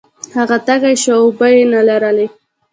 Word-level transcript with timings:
هغه 0.37 0.57
تږی 0.65 0.95
شو 1.03 1.11
او 1.17 1.21
اوبه 1.25 1.47
یې 1.55 1.63
نلرلې. 1.75 2.27